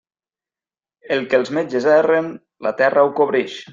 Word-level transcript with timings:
El 1.17 1.21
que 1.33 1.39
els 1.41 1.51
metges 1.57 1.87
erren, 1.97 2.33
la 2.69 2.73
terra 2.81 3.05
ho 3.09 3.13
cobrix. 3.21 3.61